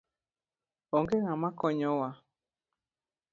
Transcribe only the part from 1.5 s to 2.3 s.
konyo waa